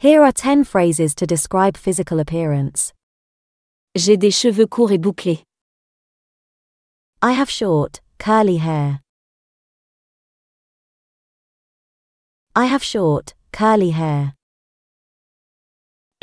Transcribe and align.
Here 0.00 0.22
are 0.22 0.30
10 0.30 0.62
phrases 0.62 1.12
to 1.16 1.26
describe 1.26 1.76
physical 1.76 2.20
appearance. 2.20 2.92
J'ai 3.96 4.16
des 4.16 4.30
cheveux 4.30 4.68
courts 4.68 4.92
et 4.92 4.98
bouclés. 4.98 5.42
I 7.20 7.32
have 7.32 7.50
short, 7.50 8.00
curly 8.16 8.58
hair. 8.58 9.00
I 12.54 12.66
have 12.66 12.84
short, 12.84 13.34
curly 13.50 13.90
hair. 13.90 14.34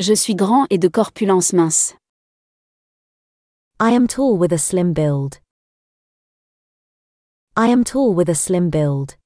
Je 0.00 0.14
suis 0.14 0.34
grand 0.34 0.66
et 0.70 0.78
de 0.78 0.88
corpulence 0.88 1.52
mince. 1.52 1.92
I 3.78 3.90
am 3.90 4.06
tall 4.08 4.38
with 4.38 4.54
a 4.54 4.58
slim 4.58 4.94
build. 4.94 5.40
I 7.54 7.68
am 7.68 7.84
tall 7.84 8.14
with 8.14 8.30
a 8.30 8.34
slim 8.34 8.70
build. 8.70 9.16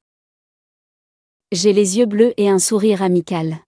J'ai 1.52 1.73
les 1.73 1.98
yeux 1.98 2.07
bleus 2.07 2.35
et 2.37 2.48
un 2.48 2.59
sourire 2.59 3.01
amical. 3.01 3.60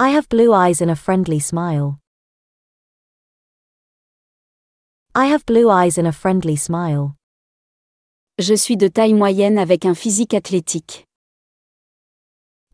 I 0.00 0.10
have 0.10 0.28
blue 0.28 0.52
eyes 0.52 0.80
and 0.80 0.92
a 0.92 0.94
friendly 0.94 1.40
smile. 1.40 1.98
I 5.12 5.26
have 5.26 5.44
blue 5.44 5.68
eyes 5.68 5.98
and 5.98 6.06
a 6.06 6.12
friendly 6.12 6.54
smile. 6.54 7.16
Je 8.38 8.54
suis 8.54 8.76
de 8.76 8.88
taille 8.90 9.12
moyenne 9.12 9.58
avec 9.58 9.84
un 9.84 9.96
physique 9.96 10.34
athlétique. 10.34 11.04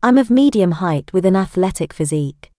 I'm 0.03 0.19
of 0.19 0.29
medium 0.29 0.73
height 0.73 1.13
with 1.13 1.25
an 1.25 1.35
athletic 1.35 1.93
physique. 1.93 2.51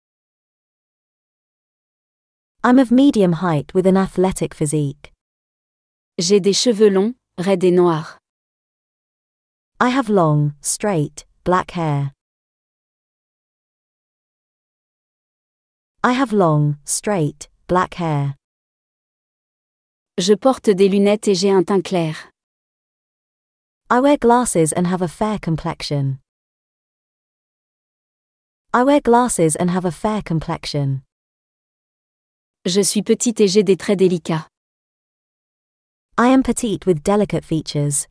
I'm 2.64 2.80
of 2.80 2.90
medium 2.90 3.34
height 3.34 3.72
with 3.72 3.86
an 3.86 3.96
athletic 3.96 4.52
physique. 4.52 5.12
J'ai 6.18 6.40
des 6.40 6.54
cheveux 6.54 6.90
longs, 6.90 7.14
raides 7.38 7.62
et 7.62 7.70
noirs. 7.70 8.18
I 9.78 9.90
have 9.90 10.08
long, 10.08 10.54
straight, 10.60 11.24
black 11.44 11.70
hair. 11.70 12.15
I 16.02 16.12
have 16.12 16.32
long, 16.32 16.78
straight, 16.84 17.48
black 17.66 17.94
hair. 17.94 18.36
Je 20.18 20.34
porte 20.34 20.70
des 20.70 20.88
lunettes 20.88 21.28
et 21.28 21.34
j'ai 21.34 21.50
un 21.50 21.64
teint 21.64 21.84
clair. 21.84 22.16
I 23.90 24.00
wear 24.00 24.16
glasses 24.16 24.72
and 24.72 24.86
have 24.86 25.02
a 25.02 25.08
fair 25.08 25.38
complexion. 25.38 26.18
I 28.72 28.82
wear 28.84 29.00
glasses 29.00 29.56
and 29.56 29.70
have 29.70 29.84
a 29.84 29.90
fair 29.90 30.22
complexion. 30.22 31.02
Je 32.64 32.82
suis 32.82 33.02
petite 33.02 33.40
et 33.40 33.48
j'ai 33.48 33.62
des 33.62 33.76
traits 33.76 33.98
délicats. 33.98 34.46
I 36.18 36.28
am 36.28 36.42
petite 36.42 36.86
with 36.86 37.02
delicate 37.02 37.44
features. 37.44 38.06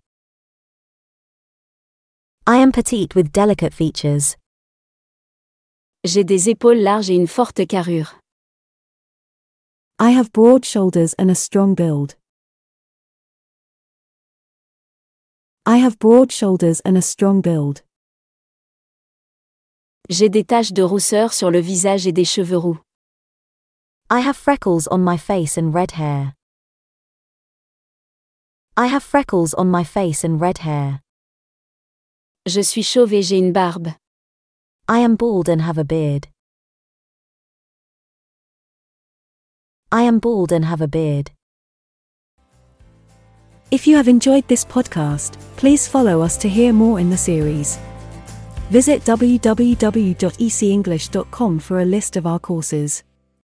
I 2.47 2.57
am 2.57 2.71
petite 2.71 3.15
with 3.15 3.31
delicate 3.31 3.73
features. 3.73 4.37
J'ai 6.05 6.23
des 6.23 6.49
épaules 6.51 6.77
larges 6.77 7.09
et 7.09 7.15
une 7.15 7.27
forte 7.27 7.65
carrure. 7.65 8.19
I 9.99 10.11
have 10.11 10.31
broad 10.31 10.63
shoulders 10.63 11.15
and 11.17 11.31
a 11.31 11.33
strong 11.33 11.73
build. 11.73 12.15
I 15.65 15.77
have 15.77 15.97
broad 15.97 16.31
shoulders 16.31 16.79
and 16.85 16.95
a 16.95 17.01
strong 17.01 17.41
build. 17.41 17.83
J'ai 20.07 20.29
des 20.29 20.43
taches 20.43 20.73
de 20.73 20.83
rousseur 20.83 21.33
sur 21.33 21.49
le 21.49 21.59
visage 21.59 22.05
et 22.05 22.11
des 22.11 22.23
cheveux 22.23 22.57
roux. 22.59 22.77
I 24.11 24.19
have 24.19 24.37
freckles 24.37 24.87
on 24.91 24.99
my 24.99 25.17
face 25.17 25.57
and 25.57 25.73
red 25.73 25.93
hair. 25.93 26.35
I 28.77 28.89
have 28.93 29.01
freckles 29.01 29.55
on 29.57 29.65
my 29.71 29.83
face 29.83 30.23
and 30.23 30.39
red 30.39 30.59
hair. 30.59 30.99
Je 32.45 32.61
suis 32.61 32.83
chauve 32.83 33.11
et 33.11 33.23
j'ai 33.23 33.39
une 33.39 33.51
barbe. 33.51 33.87
I 34.87 34.99
am 34.99 35.15
bald 35.15 35.49
and 35.49 35.63
have 35.63 35.79
a 35.79 35.83
beard. 35.83 36.27
I 39.91 40.03
am 40.03 40.19
bald 40.19 40.51
and 40.51 40.63
have 40.65 40.79
a 40.79 40.87
beard. 40.87 41.31
If 43.71 43.87
you 43.87 43.95
have 43.95 44.07
enjoyed 44.07 44.47
this 44.47 44.63
podcast, 44.63 45.39
please 45.57 45.87
follow 45.87 46.21
us 46.21 46.37
to 46.37 46.47
hear 46.47 46.71
more 46.71 46.99
in 46.99 47.09
the 47.09 47.17
series. 47.17 47.79
Visit 48.69 49.01
www.ecenglish.com 49.01 51.59
for 51.59 51.79
a 51.79 51.85
list 51.85 52.15
of 52.15 52.27
our 52.27 52.37
courses. 52.37 53.01